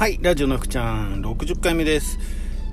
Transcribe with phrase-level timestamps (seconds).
[0.00, 2.18] はいラジオの福ちゃん60回目です、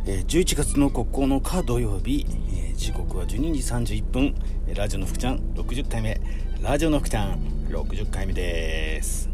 [0.05, 4.35] えー11月の9日土曜日、えー時刻は12時31分。
[4.73, 6.21] ラジオの福ちゃん60回目。
[6.61, 9.29] ラジオの福ちゃん60回目です。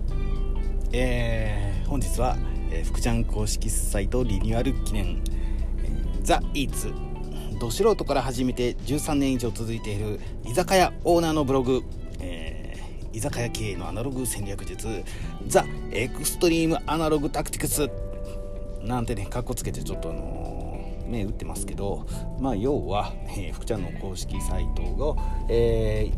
[0.92, 2.36] えー本日は、
[2.71, 5.21] えー福ちゃん公式サイトリニューアル記念、
[5.84, 6.91] えーザ・イーツ。
[7.60, 11.84] ど素人から始めて13年以上続いている居酒屋オーナーのブログ、
[13.14, 15.04] 居酒屋経営のアナログ戦略術
[15.47, 17.89] The Extreme Analog Tactics。
[18.83, 22.05] なんてねかっこつけてちょっとあのー銘打ってますけど
[22.39, 26.11] まあ要は、えー福ちゃんの公式サイトを、え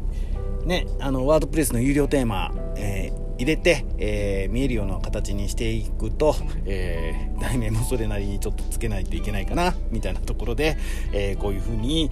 [0.64, 10.78] ーねあの WordPress の有料テーマ、えー入れて、えー見えるような形にしていくと、えー題名もそれなりにちょっとつけないといけないかなみたいなところで、
[11.12, 12.10] えーこういう風に、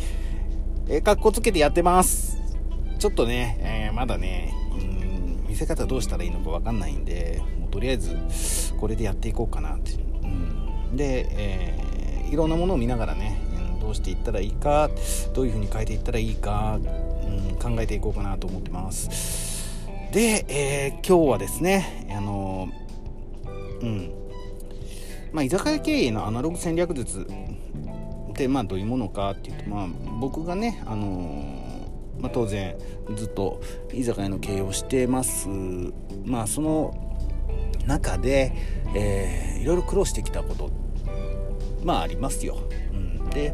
[0.88, 2.43] えー、かっこつけてやってます。
[3.04, 8.16] ちょっとね、えーまだねうん見せ方どうしたらいいのか分かんないんでもうとりあえず
[8.80, 10.26] これでやっていこうかなって、う。
[10.26, 13.42] ん、で、えーいろんなものを見ながらね
[13.82, 14.90] どうしていったらいいか
[15.34, 19.86] どういう風に変えていったらいいか、うん、考えていこうかなと思ってます。
[20.14, 22.70] で、えー今日はですねあの
[23.82, 24.14] うん。
[25.34, 27.28] まあ居酒屋経営のアナログ戦略術
[28.30, 29.88] ってまあどういうものかっていうとまあ
[30.22, 31.63] 僕がねあの
[32.20, 32.78] まあ、当然
[33.16, 33.62] ずっと
[33.94, 35.50] 居酒屋の経営をしてます。
[36.26, 36.94] まあその
[37.88, 38.54] 中で、
[38.96, 40.70] えーいろいろ苦労してきたこと
[41.86, 42.58] まあありますよ、
[42.92, 43.54] うん、で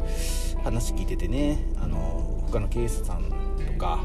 [0.64, 3.24] 話聞いててねあの他の経営者さん
[3.64, 4.00] とか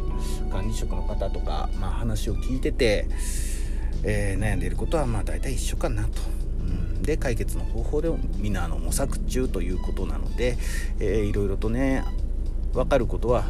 [0.52, 3.08] 管理職の方とか、まあ、話を聞いてて、
[4.03, 6.22] えー悩んでいることはまあ大体一緒かなと。
[6.59, 7.02] うん。
[7.02, 10.58] で解決の方法でみんなあの模索中ということなので、
[11.00, 12.03] えーいろいろとね
[12.73, 13.45] 分かることは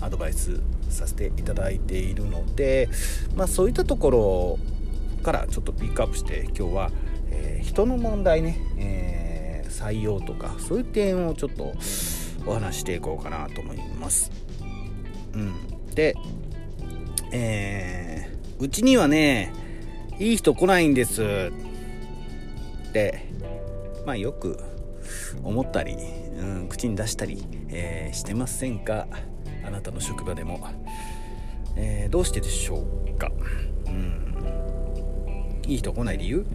[0.00, 2.88] アドバイスさせていただいているので、
[3.34, 6.90] まあ、そういったところからちょっとピックアップして今日は、
[7.30, 11.72] えー人の問題ね、えー採用とかそういう点をちょっと
[12.46, 14.30] お話していこうかなと思います。
[15.32, 15.54] うん、
[15.94, 16.14] で、
[17.32, 19.52] えーうちにはね
[20.20, 21.50] いい人来ないんです。
[22.88, 23.26] って
[24.06, 24.58] まあよく
[25.42, 25.96] 思ったり、
[26.38, 29.08] うん、口に出したり、えーしてませんか？
[29.66, 30.60] あなたの職場でも、
[31.76, 33.32] えーどうしてでしょうか、
[33.86, 34.34] うん、
[35.66, 36.46] いい人来ない理由、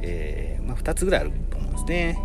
[0.00, 2.18] えーまあ、2つぐらいあると思うんですね、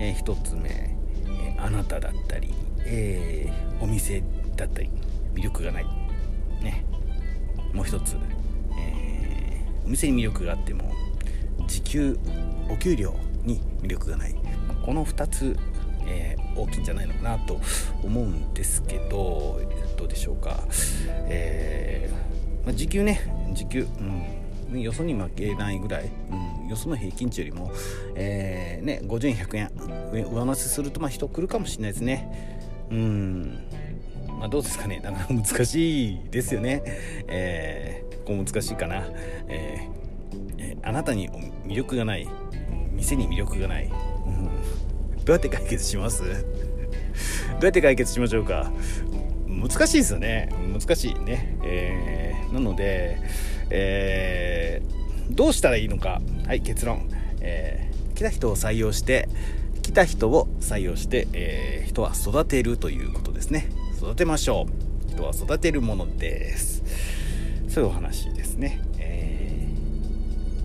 [0.00, 2.52] え1つ目、えあなただったり、
[2.84, 4.22] えお店
[4.56, 4.90] だったり
[5.34, 5.84] 魅力がない。
[6.62, 6.84] ね。
[7.72, 8.16] もう一つ、
[8.78, 10.92] えーお店に魅力があっても
[11.68, 12.18] 時給
[12.68, 13.14] お給料
[13.44, 14.34] に魅力がない。
[14.84, 15.56] この2つ、
[16.06, 17.60] えー大きいんじゃないのかなと
[18.02, 19.60] 思うんですけど
[19.98, 20.58] どうでしょうか、
[21.26, 22.16] えー
[22.66, 23.20] まあ時給ね
[23.52, 23.86] 時給、
[24.70, 26.10] うん、よそに負けないぐらい、
[26.62, 27.70] うん、よその平均値よりも、
[28.16, 29.70] えーね、50円100円
[30.32, 32.66] 上乗せするとまあ人来るかもしれないですね。
[32.90, 33.58] うん。
[34.38, 34.98] まあどうですかね。
[34.98, 36.82] なかなか難しいですよね。
[37.28, 39.04] えー、ここ難しいかな。
[39.48, 39.96] えー
[40.58, 41.30] えあなたに
[41.64, 42.28] 魅力がない
[42.92, 43.92] 店に魅力がない、
[45.28, 46.22] うやって解決します？
[46.22, 48.70] どうやって解決しましょうか？
[49.48, 50.50] 難しいですよね。
[50.72, 53.18] 難しいね、えーなので、
[53.70, 56.20] えーどうしたらいいのか？
[56.46, 57.08] はい結論、
[57.40, 59.28] えー来た人を採用して
[59.82, 63.68] 来た人を採用して、えー人は育てるということですね。
[63.98, 64.66] 育てましょ
[65.08, 65.10] う。
[65.10, 66.82] 人は育てるものです。
[67.68, 69.68] そういうお話ですね、え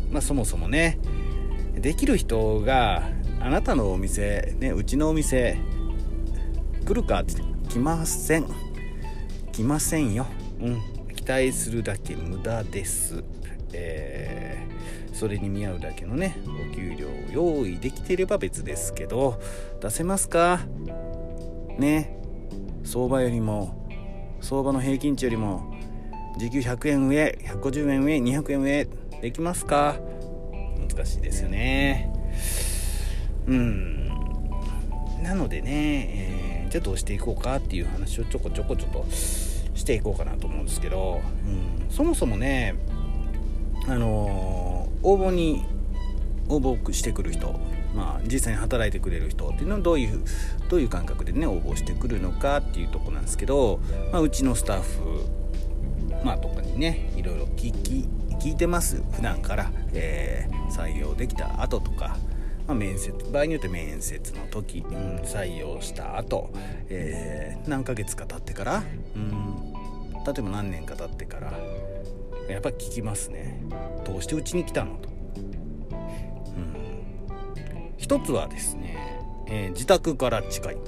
[0.09, 0.99] ーまあそもそもね
[1.73, 3.09] できる人が
[3.43, 5.57] あなたのお店ねうちのお店
[6.85, 8.47] 来るかって来ません。
[9.51, 10.25] 来ませんよ。
[10.61, 10.81] うん。
[11.15, 13.23] 期待するだけ無駄です。
[13.73, 14.71] えー
[15.13, 16.37] それに見合うだけのね
[16.71, 19.39] お給料を用意できていれば別ですけど
[19.81, 20.61] 出せますか？
[21.77, 22.17] ね。
[22.83, 23.87] 相場よりも
[24.39, 25.75] 相場の平均値よりも
[26.39, 28.87] 時給100円上150円上200円上
[29.21, 29.99] できますか？
[30.89, 32.11] 難しいですよね。
[33.47, 34.07] うん。
[35.21, 42.75] なのでね、えーじゃあどうしていこうかっていう話をちょこちょこちょっとしていこうかなと思うんですけど、うん、そもそもね
[43.89, 45.65] あのー応募に
[46.47, 47.59] 応募してくる人
[47.93, 50.23] まあ、実際に働いてくれる人っていうのはどういう
[50.69, 53.81] どういう感覚でね応募してくるのかっていうとこなんですけど、
[54.13, 55.25] まあ、うちのスタッフ
[56.23, 58.07] まあとかにねいろいろ聞き
[58.39, 59.03] 聞いてます。
[59.11, 62.15] 普段から、えー採用できた後とか、
[62.71, 66.51] まあ、面接場合によって面接の時、うん、採用した後、
[66.87, 68.81] えー何ヶ月か経ってから、
[69.13, 69.73] うん、
[70.23, 71.51] 例えば何年か経ってから
[72.49, 73.61] やっぱ聞きますね。
[74.05, 75.15] どうしてうちに来たのと、うん、
[77.97, 80.81] 一つはですね、えー、自宅から近い、うん、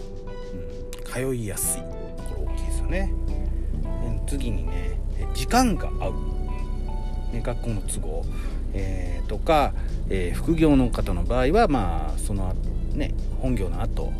[1.03, 1.81] 通いやすい。
[1.81, 1.89] こ
[2.39, 3.13] れ大きいですよね、
[4.25, 4.97] 次にね
[5.33, 6.13] 時間が合う、
[7.33, 8.24] ね、学校の都合、
[8.74, 9.74] えー、とか、
[10.10, 12.54] えー、副業の方の場合はまあその
[12.94, 14.12] ね本業の後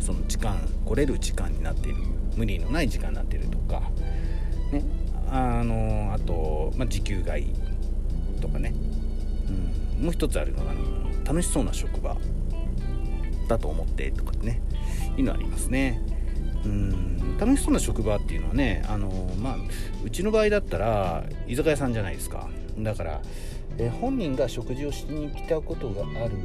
[0.00, 2.16] その時間来れる時間になっている。
[2.36, 3.80] 無理のない時間になっているとか、
[4.70, 4.82] ね、
[5.30, 7.46] あのあと、まあ、時給がいい
[8.40, 8.74] とかね、
[9.98, 10.72] うん、もう一つあるのが、
[11.24, 12.16] 楽しそうな職場
[13.48, 14.60] だと思ってとかね。
[15.16, 16.00] いうのありますね。
[16.66, 17.38] うん。
[17.38, 19.56] 楽しそうな職場っていうのはねあの、まあ、
[20.04, 22.48] うちの場合だったら居酒屋さんじゃないですか。
[22.78, 23.20] だから
[23.78, 26.36] え本人が食事をしに来たことがある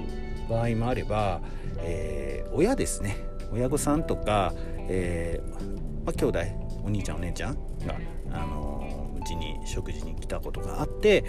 [0.50, 1.42] 場合もあれば、
[1.80, 3.18] えー、親ですね。
[3.54, 4.54] 親御さんとか、
[4.88, 6.40] えーまあ、兄弟
[6.84, 7.96] お兄ちゃんお姉ちゃんが、
[8.32, 11.24] あのうちに食事に来たことがあって、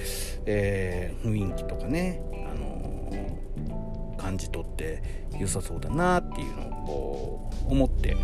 [0.46, 8.16] えー、雰囲気とかね、あの感じ取って良さそうだなっていうのをこう思って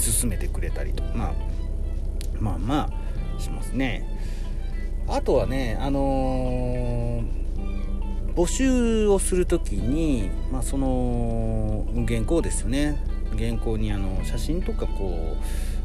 [0.00, 1.34] 進めてくれたりと、まあ、
[2.38, 2.90] まあま
[3.38, 4.06] あしますね。
[5.08, 7.40] あとはね、あのー
[8.34, 12.96] 募集をする時に、まあ、その原稿ですよね
[13.36, 15.36] 原稿にあの写真とかこ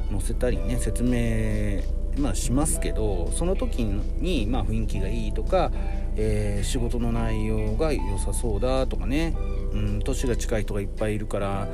[0.10, 1.84] う載せたりね説明、
[2.22, 5.72] まあ、しますけどその時に、まあ、雰囲気がいいとか、
[6.16, 9.36] えー、仕事の内容が良さそうだとかね、
[9.74, 11.68] うん、年が近い人がいっぱいいるから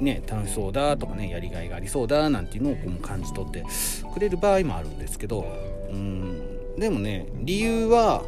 [0.00, 3.64] ね、楽しそうだとかねやりがいがありそうだなんていうのをこう感じ取って
[4.12, 5.46] くれる場合もあるんですけど、
[5.90, 8.24] うん、でもね理由は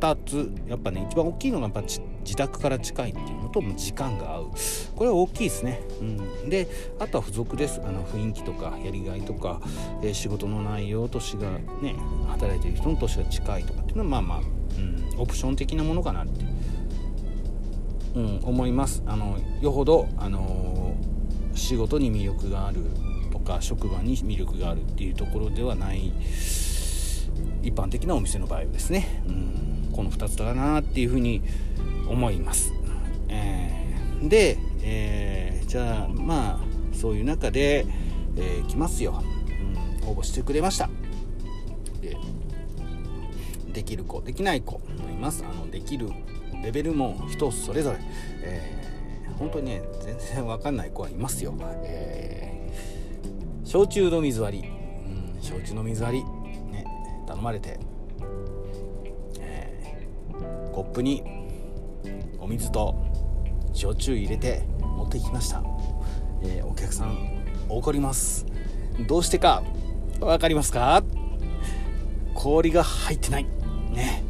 [0.00, 0.52] 2つ。
[0.68, 2.00] やっぱね一番大きいのがやっぱ自
[2.36, 4.50] 宅から近いっていうのと時間が合う。
[4.94, 6.66] これは大きいですね、うん、で
[6.98, 7.80] あとは付属です。
[7.82, 9.60] あの雰囲気とかやりがいとか、
[10.02, 11.50] えー、仕事の内容年が
[11.80, 11.94] ね
[12.28, 16.44] 働いてる人の年が近いとかっていうのはまあまあ、うん、オプション的なものかなって、
[18.16, 19.02] うん、思います。
[19.06, 20.96] あのよほど、あの、
[21.54, 22.80] 仕事に魅力がある
[23.30, 26.12] とか職場に魅力があるっていうところではない
[27.62, 31.42] 一般的なお店の場合はですね、うんこの2つだなっていうふうに
[32.06, 32.70] 思います。
[33.28, 37.86] えー、で、えー、じゃあまあそういう中で、
[38.36, 39.22] えー、来ますよ、
[40.02, 40.90] うん、応募してくれました。
[42.02, 42.14] で
[43.72, 45.44] できる子できない子もいます。
[45.50, 46.10] あのできる
[46.62, 47.98] レベルも人それぞれ、
[48.42, 51.54] えー、本当にね全然わかんない子はいますよ、
[51.84, 56.24] えー、焼酎の水割り、うん、焼酎の水割り、
[56.72, 56.86] ね、
[57.26, 57.78] 頼まれて。
[60.72, 61.22] コップに
[62.38, 62.94] お水と
[63.72, 65.62] 焼酎入れて持ってきました、
[66.42, 67.16] えー、お客さん
[67.70, 68.44] 怒ります。
[69.08, 69.62] どうしてか
[70.20, 71.02] 分かりますか？
[72.34, 73.46] 氷が入ってない。
[73.90, 74.22] ね、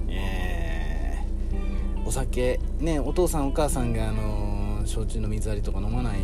[2.07, 6.19] お酒ねお父さんお母さんがあの、焼酎の水割りとか飲まない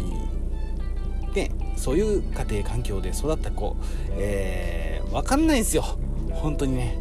[1.34, 3.76] でそういう家庭環境で育った子、
[4.12, 5.84] えー、分かんないんすよ。
[6.31, 6.99] 本当にね。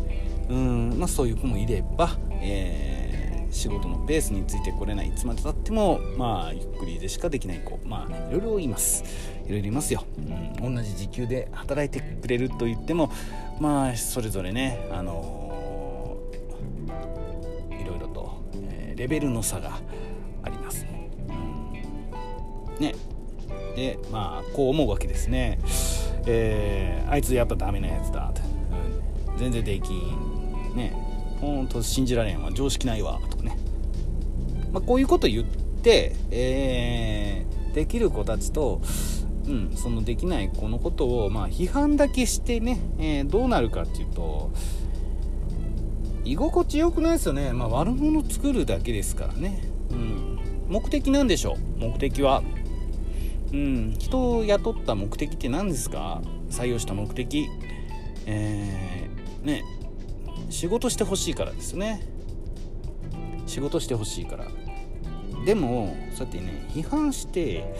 [0.49, 9.03] うんまあそういう子もいれば、えー仕事のペースについてこれないいつまでたってもまあゆっくりでしかできない子まあいろいろいます。
[9.45, 13.11] いろいろいますよ、うん、同じ時給で働いてくれると言っても
[13.59, 15.40] まあそれぞれねあの
[19.01, 19.79] レベルの差が
[20.43, 20.85] あります、
[22.79, 22.93] ね。
[23.75, 25.57] でまあこう思うわけですね。
[26.27, 28.41] えー、あいつやっぱダメなやつだって、
[29.31, 30.75] うん、全然できん。
[30.75, 30.93] ね。
[31.41, 32.51] ほんと信じられんわ。
[32.53, 33.19] 常識ないわ。
[33.31, 33.57] とかね、
[34.71, 38.81] まあ、こういうこと言って、えー、できる子たちと、
[39.47, 44.51] うん、そのできない子のことを、まあ、批判だけしてね、えー、どうなるかっていうと
[46.23, 51.79] 居心地よくないですよね、まあ、悪者作るだけですからね、うん、目的なんでしょう？
[51.79, 52.43] 目的は、
[53.51, 56.21] うん、人を雇った目的って何ですか？
[56.49, 57.47] 採用した目的。
[58.25, 59.63] えー、ね。
[60.49, 62.01] 仕事してほしいからですよね。
[63.47, 64.47] 仕事してほしいから。
[65.45, 67.73] でもそうやってね批判して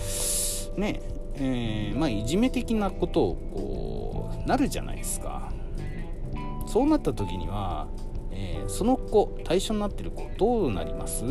[0.78, 1.02] ね。
[1.36, 5.52] えー、まあいじめ的なことをこうなるじゃないですか。
[6.68, 7.88] そうなった時には、
[8.44, 11.24] えー、その子対象になってる子どうなります？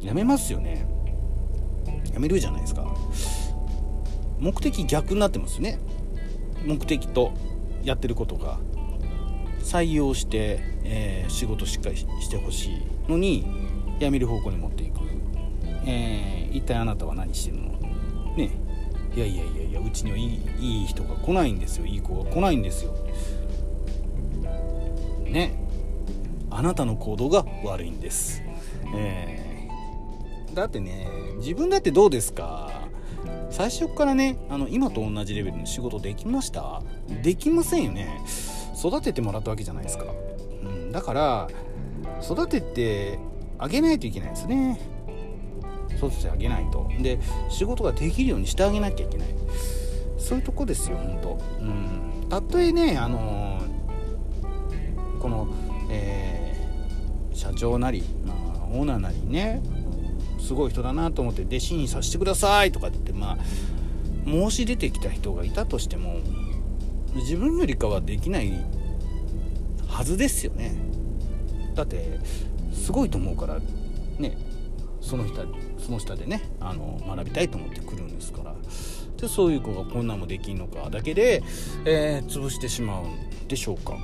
[0.00, 0.86] やめますよね。
[2.14, 2.96] やめるじゃないですか。
[4.38, 5.78] 目的逆になってますね。
[6.64, 7.32] 目的と
[7.82, 8.58] やってることが。
[9.60, 13.44] 採用して、えー、仕事しっかりしてほしいのに
[14.00, 15.00] 辞める方向に持っていく、
[15.84, 17.78] えー、一体あなたは何してるの？
[18.36, 18.50] ね。
[19.14, 21.86] いやいやいやいやうちにはいいいい人が来ないんですよ。
[21.86, 22.94] いい子が来ないんですよ。
[25.30, 25.54] ね。
[26.50, 28.42] あなたの行動が悪いんです、
[28.94, 31.06] えー、だってね
[31.36, 32.88] 自分だってどうですか？
[33.50, 36.82] 最初からねあの今と同じレベルの仕事できました？
[37.22, 38.22] できませんよね。
[38.74, 40.06] 育ててもらったわけじゃないですか、
[40.62, 41.48] うん、だから
[42.22, 43.18] 育てて
[43.58, 44.80] あげないといけないですね。
[45.96, 46.88] 育ててあげないと。
[47.00, 47.18] で
[47.50, 49.28] 仕事ができるようにしてあげなきゃいけない。
[50.16, 53.18] そういうとこですよ本当うんたとえねあの、
[55.18, 55.48] この、
[55.90, 58.36] えー、社長なり、まあ、
[58.72, 59.62] オーナーなりね
[60.38, 63.38] すごい人だなと思って弟子にさせてくださいとかってまあ
[64.24, 66.20] 申し出てきた人がいたとしても
[67.14, 68.52] 自分よりかはできない
[69.86, 70.76] はずですよね。
[71.74, 72.20] だって
[72.72, 73.58] すごいと思うから
[74.18, 74.36] ね
[75.00, 75.46] その人
[75.78, 78.54] その下でねあの学びたいと思ってくるんですから。
[79.16, 81.42] でそういう子がこんなんもできんのかだけで、
[81.84, 83.96] えー、潰してしまうんでしょうか。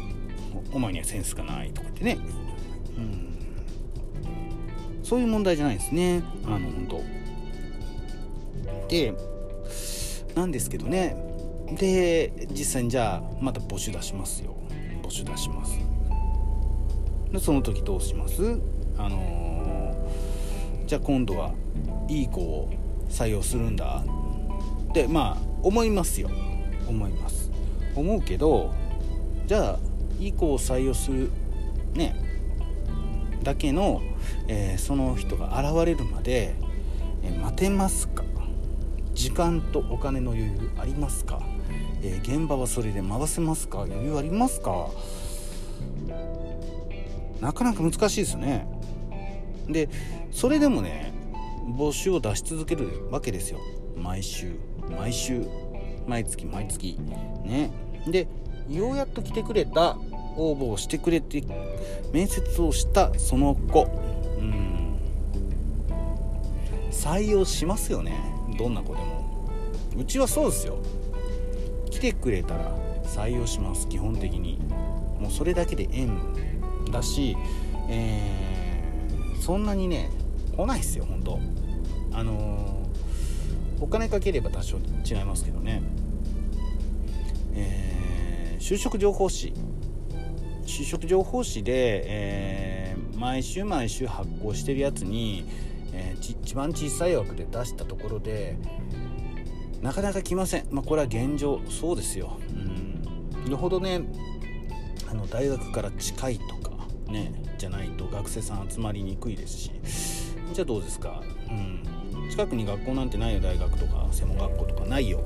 [0.73, 2.19] お前にはセンスがないとかってね、
[2.97, 3.37] うん、
[5.03, 6.23] そういう問題じゃないですね。
[6.45, 7.03] あの本当。
[8.89, 9.15] で
[10.35, 11.17] なんですけどね。
[11.79, 14.55] で実際にじゃあまた募集出しますよ。
[15.03, 15.79] 募集出します。
[17.33, 18.61] でその時どうします？
[18.99, 21.53] あのー、じゃあ今度は
[22.09, 22.71] いい子を
[23.09, 24.05] 採用するんだ。
[24.91, 26.31] ってまあ思いますよ。
[26.87, 27.51] 思います。
[27.97, 28.73] 思うけど
[29.47, 29.79] じゃあ
[30.19, 31.31] いい子を採用する
[31.95, 32.17] ね
[33.43, 34.03] だけの、
[34.49, 36.55] えー、その人が現れるまで、
[37.23, 38.25] えー、待てますか？
[39.13, 41.41] 時間とお金の余裕ありますか、
[42.03, 43.83] えー、現場はそれで回せますか？
[43.83, 44.89] 余裕ありますか？
[47.41, 48.67] なかなか難しいですね。
[49.69, 49.89] で
[50.31, 51.13] それでもね
[51.77, 53.59] 募集を出し続けるわけですよ。
[53.97, 54.57] 毎週
[54.99, 55.47] 毎週
[56.07, 56.99] 毎月毎月。
[57.45, 57.71] ね。
[58.07, 58.27] で
[58.69, 59.97] ようやっと来てくれた
[60.37, 61.43] 応募をしてくれて
[62.13, 63.83] 面接をしたその子。
[64.39, 64.99] うん。
[66.91, 68.19] 採用しますよね。
[68.59, 69.25] どんな子でも。
[69.97, 70.79] うちはそうですよ。
[71.91, 73.89] 来てくれたら採用します。
[73.89, 74.59] 基本的に。
[75.21, 76.19] もうそれだけで縁
[76.91, 77.37] だし、
[77.89, 80.11] えー、そんなにね
[80.57, 81.41] 来ないっすよ本当。
[82.13, 85.83] あのー、お金かければ多少違いますけどね。
[87.55, 87.94] えー、
[88.65, 89.53] 就職情報誌。
[90.65, 95.45] 就職情報誌で、えー、毎週毎週発行してるやつに、
[95.93, 98.57] えー、一番小さい枠で出したところで
[99.83, 102.39] なかなか来ません、まあ、これは現状そうですよ。
[103.45, 103.51] うん。
[103.51, 104.01] よほどね
[105.11, 106.71] あの大学から近いとか
[107.13, 109.73] ねじゃないと学生さん集まりにくいですし。
[110.55, 115.21] じゃあどうですか、うん、近くに学校なんてないよ大学とか専門学校とかないよ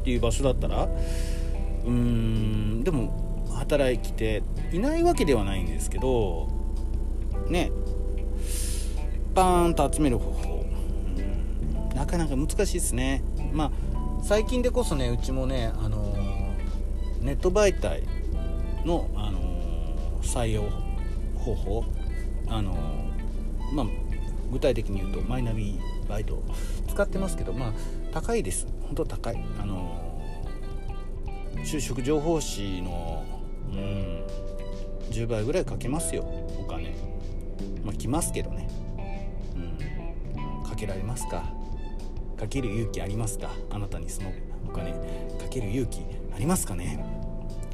[0.00, 0.88] っていう場所だったら
[1.84, 6.48] うーんでも働いていないわけではないんですけど
[7.48, 7.70] ね
[9.34, 10.64] バーンと集める方法、
[11.94, 13.22] なかなか難しいですね。
[13.52, 13.70] まあ
[14.22, 18.02] 最近でこそねうちもね、あのー、ネット媒体
[18.84, 20.64] の、あのー、採用
[21.38, 21.84] 方法、
[22.48, 23.86] あのー、まあ、
[24.52, 26.42] 具体的に言うとマイナビバイト
[26.88, 27.72] 使ってますけどまあ
[28.12, 28.66] 高いです。
[28.82, 29.42] 本当高い。
[29.58, 30.01] あの
[31.64, 33.24] 就職情報誌の
[33.72, 34.24] うん
[35.10, 36.22] 10倍ぐらいかけますよ。
[36.22, 36.94] お金。
[37.84, 38.68] まあ来ますけどね。
[39.56, 40.64] うん。
[40.68, 41.44] かけられますか？
[42.38, 43.50] かける勇気ありますか？
[43.70, 44.32] あなたにその
[44.68, 44.92] お金。
[44.92, 44.98] か
[45.50, 46.00] ける勇気
[46.34, 47.04] ありますかね？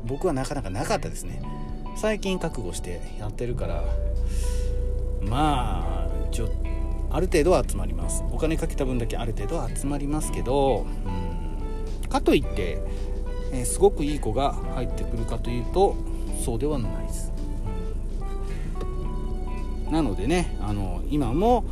[0.05, 1.41] 僕はなかなかなかったですね。
[1.97, 3.85] 最近覚悟してやってるから
[5.23, 6.49] まあちょ
[7.11, 8.23] ある程度は集まります。
[8.31, 12.09] お金かけた分だけある程度は集まりますけどうん。
[12.09, 12.79] かといって
[13.53, 15.97] えー、すごくいい子が入ってくるかというと
[16.45, 17.33] そうではないです、
[19.91, 21.65] なのでねあの今も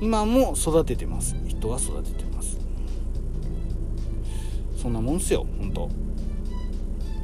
[0.00, 1.34] 今も育ててます。
[1.46, 2.58] 人は育ててます。
[4.80, 5.90] そんなもんすよ本当。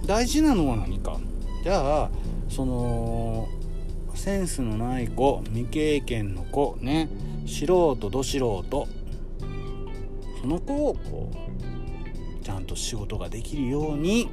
[0.06, 1.18] 大事なのは何か。
[1.62, 2.10] じゃあ
[2.48, 3.48] その
[4.14, 7.08] センスのない子未経験の子ね。
[7.46, 8.88] 素人ど素人。
[10.40, 11.53] その子をこう
[12.64, 14.28] んと仕事ができるように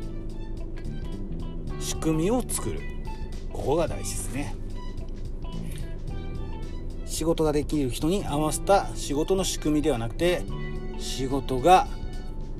[1.80, 2.80] 仕組みを作る。
[3.54, 4.56] ここが大事ですね。
[7.06, 10.44] 仕事ができる人に合わせた仕事の仕組みではなくて
[10.98, 11.88] 仕事が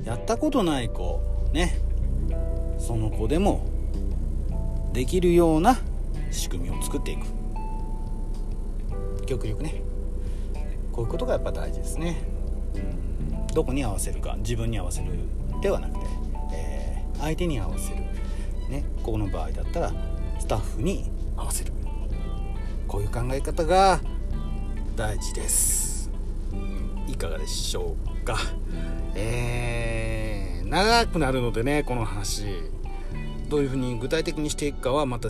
[0.04, 1.22] やったことない子
[1.54, 1.80] ね。
[2.78, 3.66] その子でも
[4.94, 5.80] できるような
[6.32, 7.26] 仕組みを作っていく。
[9.26, 9.82] 極力ね。
[10.92, 12.22] こういうことがやっぱ大事ですね、
[12.76, 15.08] うん、どこに合わせるか自分に合わせる
[15.62, 16.00] ではなくて、
[16.54, 17.98] えー、相手に合わせる、
[18.70, 19.94] ね、ここの場合だったら
[20.40, 21.72] スタッフに合わせる。
[22.88, 24.02] こういう考え方が
[24.96, 26.12] 大事です。
[27.08, 28.38] いかがでしょうか。
[29.16, 32.46] えー、長くなるのでねこの話。
[33.50, 35.30] どういうふうに具体的にしていくかはまた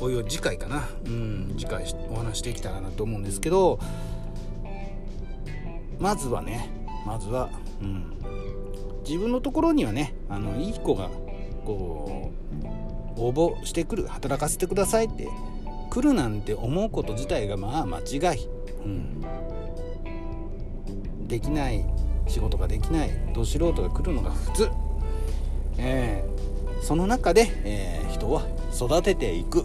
[0.00, 0.88] おいおい次回かな。
[1.04, 3.78] うん次回お話していきたらなと思うんですけど。
[6.00, 6.70] まずはね
[7.06, 7.50] まずは、
[7.82, 8.16] うん、
[9.10, 11.10] 自分のところにはねあのいい子が
[11.64, 12.30] こ
[13.16, 15.28] う応募してくる働かせてくださいって
[15.90, 18.46] 来るなんて思うこと自体がまあ間違い、
[18.84, 19.20] うん、
[21.26, 21.84] できない
[22.28, 23.10] 仕事ができない。
[23.34, 24.70] ど素人が来るのが普通、
[25.78, 29.64] えー、その中で、えー、人は育てていく。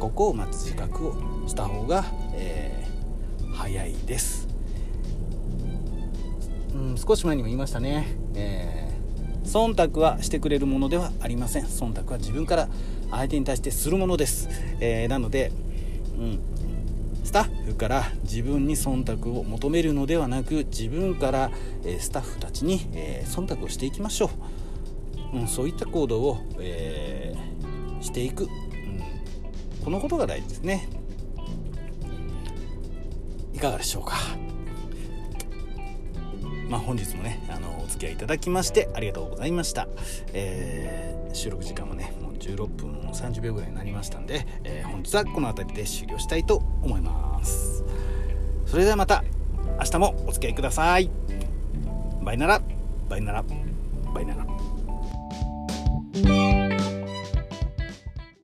[0.00, 1.14] ここを待つ自覚を
[1.46, 4.45] した方が、えー、早いです、
[6.76, 11.64] うん、少し前にも言いましたね、えー、忖度はしてくれるものではありません。
[11.64, 12.68] 忖度は自分から
[13.10, 14.48] 相手に対してするものです、
[14.80, 15.52] えー、なので、
[16.18, 16.40] うん、
[17.24, 21.50] スタッフから自分に忖度を求めるのではなく自分から、
[21.84, 24.30] えスタッフたちに、え忖度をしていきましょ
[25.32, 27.56] う、うん、そういった行動を、えー
[28.06, 28.44] していく。
[28.44, 28.50] うん
[29.84, 30.88] このことが大事ですね。
[33.54, 34.16] いかがでしょうか。
[36.68, 39.88] まあ本日もねあのお付き合いいただきましてありがとうございました、
[40.32, 47.84] えー、収録時間もねもう16分30秒ぐらいになりましたんで、えー、本日はこの辺りで終了したいと思います。
[48.66, 49.24] それではまた
[49.78, 51.10] 明日もお付き合いください。
[52.22, 52.60] バイなら
[53.08, 53.44] バイなら
[54.12, 54.44] バイなら